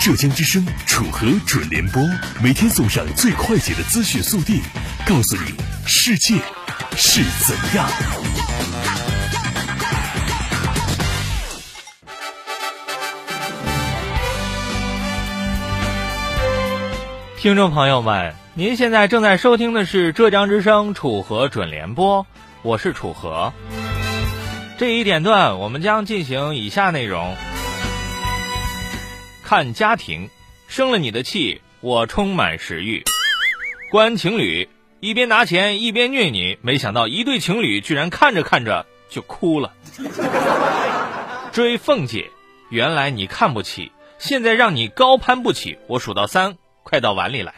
[0.00, 2.02] 浙江之声楚河准联播，
[2.42, 4.62] 每天送上最快捷的资讯速递，
[5.06, 5.52] 告诉你
[5.84, 6.36] 世界
[6.96, 7.86] 是怎样。
[17.36, 22.26] 听众朋友们，您现在正在收听的是浙江之声楚河准联播，
[22.62, 23.52] 我是楚河。
[24.78, 27.36] 这一点段，我们将进行以下内容：
[29.50, 30.30] 看家庭，
[30.68, 33.02] 生了你的气，我充满食欲；
[33.90, 34.68] 观情侣，
[35.00, 39.72] 一边拿钱一边虐你，没想到一对情侣居然看着看着就哭了；
[41.50, 42.30] 追凤姐，
[42.68, 43.90] 原来你看不起，
[44.20, 46.56] 现在让你高攀不起，我数到三。
[46.84, 47.52] 快到碗里来！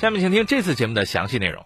[0.00, 1.64] 下面请听这次节目的详细内容。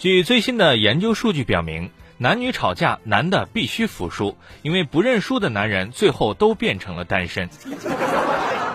[0.00, 7.50] 据最新的研究数据表明，男女吵架，男的必须服输，因为不认输的男人最后都变成了单身。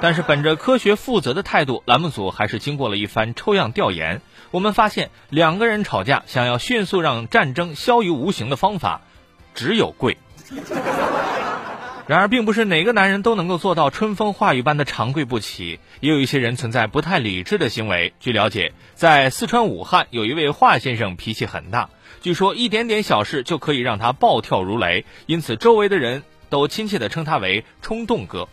[0.04, 4.22] 但是，本着科学负责的态度，栏目组还是经过了一番抽样调研。
[4.52, 9.02] 我们发现，两个人吵架，想要迅速让战争消于无形的方法，
[9.56, 10.20] 只有跪。
[12.08, 18.14] 然而，并不是哪个男人都能够做到春风化雨般的长跪不起，也有一些人存在不太理智的行为。
[18.20, 21.90] 据了解，在四川武汉有一位华先生脾气很大，
[22.22, 28.48] 据说一点点小事就可以让他暴跳如雷，因此周围的人都亲切地称他为“冲动哥”。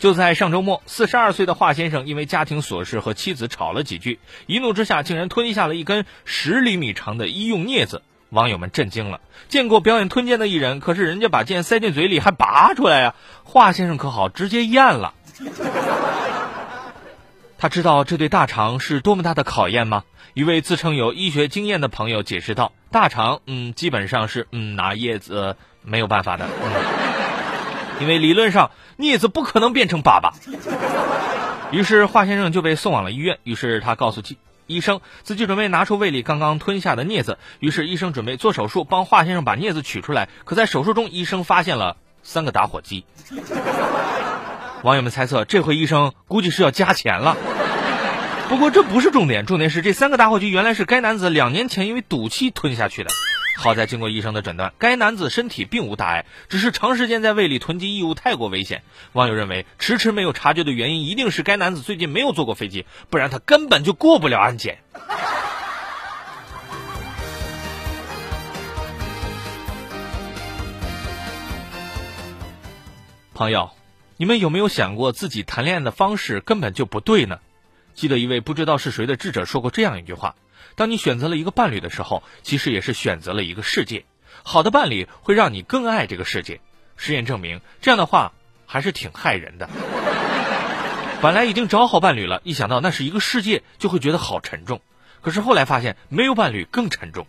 [0.00, 8.02] 就在上周末，四十二岁的华先生因为家庭琐事和妻子吵了几句，一怒之下竟然吞下了一根十厘米长的医用镊子。
[8.30, 13.14] 网友们震惊了，见过表演吞剑的艺人，可是人家把剑塞进嘴里还拔出来呀！
[13.44, 15.14] 华先生可好，直接咽了。
[17.56, 20.04] 他知道这对大肠是多么大的考验吗？
[20.34, 26.46] 一位自称有医学经验的朋友解释道：“大肠，嗯，基本上是嗯拿叶子没有办法的，
[28.00, 30.30] 因为理论上镊子不可能变成粑粑。”
[31.72, 33.38] 于是华先生就被送往了医院。
[33.42, 34.38] 于是他告诉记。
[34.68, 40.28] 医生自己准备拿出胃里刚刚吞下的镊子，于是医生准备做手术帮华先生把镊子取出来。
[40.44, 43.04] 可在手术中，医生发现了三个打火机。
[44.84, 47.36] 网友们猜测，这回医生估计是要加钱了。
[48.48, 53.10] 不过这不是重点，重点是这三个打火机原来是该男子两年前因为赌气吞下去的。
[53.60, 58.84] 好在经过医生的诊断，该男子身体并无大碍，只是长时间在胃里囤积异物太过危险。
[59.14, 64.78] 网友认为，迟迟没有察觉的原因一定是该男子最近没有坐过飞机，不然他根本就过不了安检。
[73.34, 73.72] 朋友，
[74.18, 77.40] 你们有没有想过自己谈恋爱的方式根本就不对呢？
[77.94, 80.36] 记得一位不知道是谁的智者说过这样一句话。
[80.74, 84.04] 当你选择了一个伴侣的时候，其实也是选择了一个世界。
[84.42, 86.60] 好的伴侣会让你更爱这个世界。
[86.96, 88.32] 实验证明，这样的话
[88.66, 89.68] 还是挺害人的。
[91.20, 94.80] 本来已经找好伴侣了，一想到那是一个世界，就会觉得好沉重。
[95.20, 97.26] 可是后来发现，没有伴侣更沉重。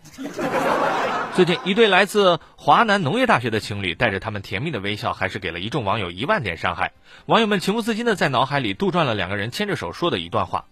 [1.34, 6.92] 最近，一对来自华南农业大学的情侣，带着他们甜蜜的微笑，还是给了一众网友一万点伤害。
[7.26, 10.66] 网友们情不自禁的在脑海里杜撰了两个人牵着手说的一段话：“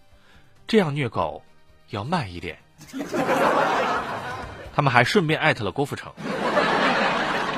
[0.67, 1.43] 这样虐狗，
[1.89, 2.57] 要慢一点。”
[4.75, 6.11] 他们还顺便艾特了郭富城。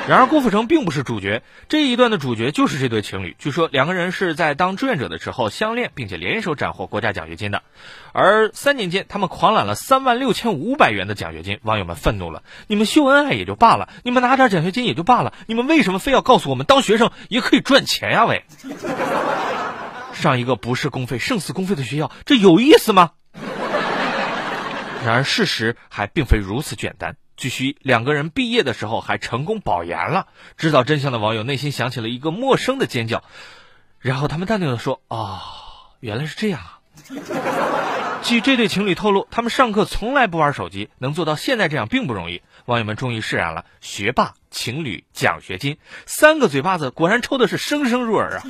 [0.07, 3.35] 然而郭富城并不是主角，这一段的主角就是这对情侣。
[3.37, 7.61] 据说两个人是在当志愿者的时候相恋，并且联手斩获国家奖学金的。
[8.11, 11.59] 而三年间，他们狂揽了三万六千五百元的奖学金。
[11.61, 18.25] 网友们愤怒了：你们秀恩爱也就罢了，你们拿点奖学金也就罢了，你们为什么非要告诉我们当学生也可以赚钱呀？
[18.25, 18.43] 喂，
[20.13, 23.11] 上一个不是公费胜似公费的学校，这有意思吗？
[25.03, 27.15] 然而事实还并非如此简单。
[27.37, 30.27] 据悉，两个人毕业的时候还成功保研了。
[30.57, 33.23] 知道真相的网友内心响起了一个陌生的尖叫，
[33.99, 35.41] 然后他们淡定的说：“啊，
[35.99, 36.79] 原来是这样啊。”
[38.21, 42.43] 据这对情侣透露，他们上课从来不玩手机，能做到现在这样并不容易。
[42.65, 48.43] 网友们终于释然了，学霸、情侣、奖学金，三个嘴巴子果然抽的是声声入耳啊！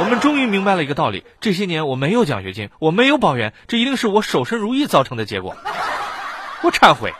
[0.00, 5.56] 我们终于明白了一个道理：这些年我没有奖学金，我没有保研，这一定是我守身如玉造成的结果。
[6.62, 7.12] 我忏悔。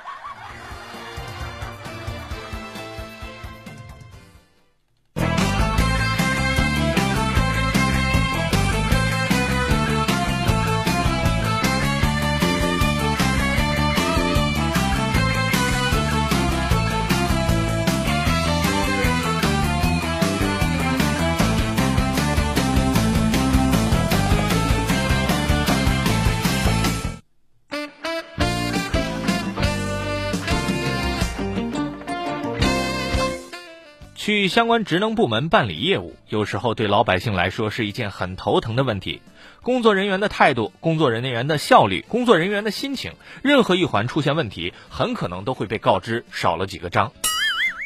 [34.28, 39.22] 去相关职能部门办理业务，有时候对老百姓来说是一件很头疼的问题。
[39.62, 47.10] 工作人员的态度、工作人员的效率、工作人员的心情，任何一环出现问题，很可能都会被告知少了几个章。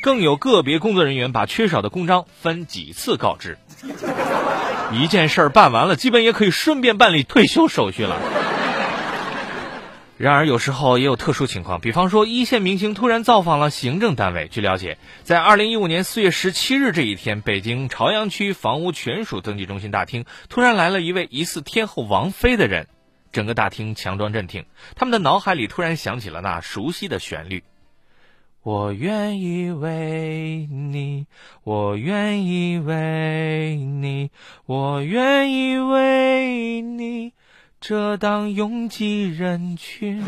[0.02, 3.56] 更有个别工作人员把缺少的公章分几次告知，
[4.90, 8.18] 一件事儿办完了，基本也可以顺便办理退休手续了。
[10.22, 14.46] 然而，有时候也有特殊情况，比方说一线明星突然造访了行政单位。
[14.46, 22.86] 据了解，在二零一五年四月十七日这一天，北京朝阳区房屋权属登记中心大厅突然来了一位疑似天后王菲的人，
[23.32, 27.64] 整个大厅强装镇定，他们的脑海里突然响起了那熟悉的旋律
[28.62, 31.26] ：“我愿意为你，
[31.64, 34.30] 我愿意为你，
[34.66, 37.32] 我愿意为你。”
[37.82, 40.22] 遮挡拥挤人群，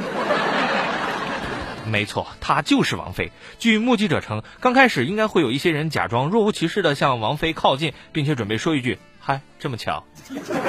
[1.87, 3.31] 没错，她就是王菲。
[3.61, 10.03] 据目击者称，刚开始应该会有一些人假装若无其事的向王菲靠近，并且准备说一句“嗨，这么巧”。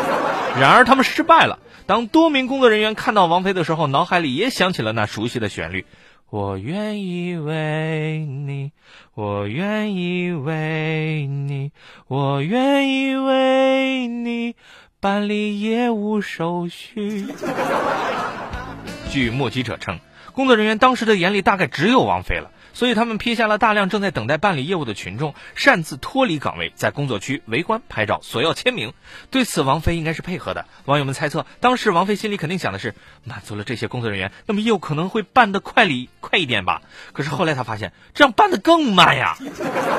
[0.62, 1.58] 然而他们失败了。
[1.88, 5.88] 当多名工作人员看到王菲的时候，脑海里也响起了那熟悉的旋律
[6.30, 8.74] ：“我愿意为你，
[9.16, 11.72] 我愿意为你，
[12.08, 14.56] 我愿意为你。”
[15.00, 17.28] 办理业务手续。
[19.12, 20.00] 据目击者称，
[20.34, 28.94] 工作人员当时的眼里大概只有王菲了，所以他们撇下了大量正在等待办理业务的群众，擅自脱离岗位，在工作区围观拍照，索要签名。
[29.32, 30.66] 对此，王菲应该是配合的。
[30.86, 32.94] 网友们猜测，当时王菲心里肯定想的是，
[33.24, 36.82] 满足了这些工作人员，那么业务可能会办得快里快一点吧。
[37.14, 39.38] 可是后来他发现，这样办得更慢呀。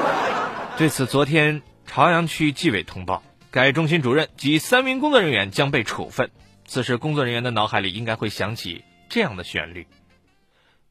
[0.76, 3.22] 对此，昨天朝阳区纪委通报。
[3.56, 6.30] 该中心主任及三名工作人员将被处分。
[6.66, 9.86] 此时，工作人员的脑海里应该会响起这样的旋律：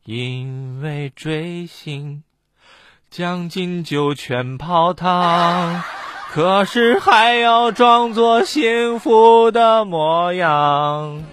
[0.03, 2.23] 因为追星，
[3.11, 5.83] 将进酒全泡汤，
[6.31, 11.23] 可是还要装作幸福的模样。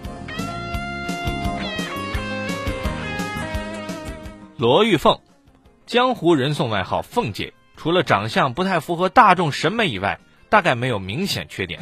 [4.57, 5.19] 罗玉凤，
[5.87, 10.19] 江湖人送外号“凤姐”，除了长相不太符合大众审美以外。
[10.53, 11.79] 大概没有明显缺点。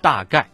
[0.00, 0.48] 大概，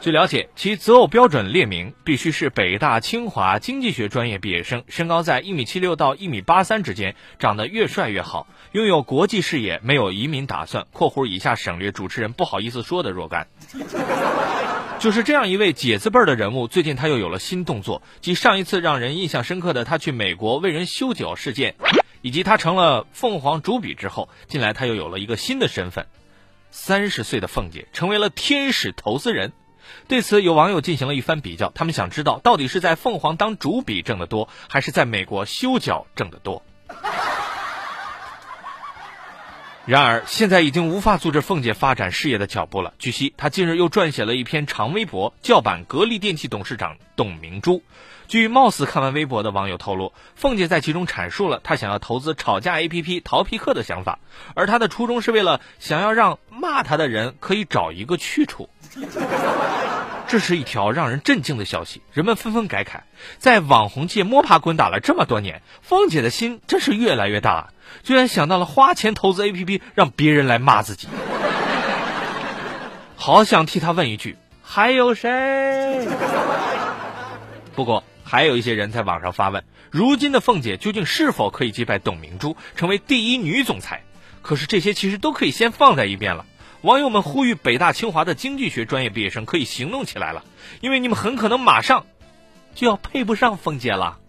[0.00, 13.46] 据了解，其择偶标准列明必须是北大、清华经济学专业毕业生，身高在一米七六到一米八三之间，长得越帅越好，拥有国际视野，没有移民打算（括弧以下省略主持人不好意思说的若干）。
[14.98, 21.76] 就是这样一位姐字辈儿的人物，最近他又有了新动作，即上一次让人印象深刻的他去美国为人修脚事件。
[22.22, 26.06] 以及他成了凤凰主笔之后，近来他又有了一个新的身份，
[26.70, 29.52] 三十岁的凤姐成为了天使投资人。
[30.06, 36.62] 对此，有网友进行了一番比较，他们想知道到底是在凤凰当主笔挣得多，还是在美国修脚挣得多。
[39.86, 42.92] 然而，现在已经无法阻止凤姐发展事业的脚步了。
[42.98, 47.82] 据悉，她近日又撰写了一篇长微博，叫板格力电器董事长董明珠。
[48.28, 54.20] 据貌似看完微博的网友透露，凤姐在其中阐述了她想要投资吵架 APP 淘皮客的想法，
[54.54, 58.68] 而她的初衷是为了想要让骂她的人可以找一个去处。
[60.30, 63.00] 这是一条让人震惊的消息，人们纷纷感慨，
[63.38, 67.72] 在网红界摸爬滚打了这么多年，凤姐的心真是越来越大了，
[68.04, 71.08] 居然想到了花钱投资 APP 让别人来骂自己。
[73.16, 76.06] 好想替她问一句，还有谁？
[77.74, 78.04] 不过。
[78.22, 84.04] 还有一些人在网上发问：如今的凤姐究竟是否可以击败董明珠，成为第一女总裁？
[84.40, 86.46] 可是这些其实都可以先放在一边了。
[86.82, 90.44] 网友们呼吁北大清华的经济学专业毕业生可以行动起来了，
[90.80, 92.06] 因为你们很可能马上
[92.74, 94.19] 就要配不上凤姐了。